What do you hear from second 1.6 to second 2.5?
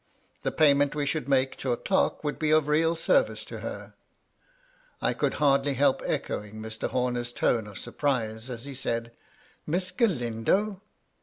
a clerk would be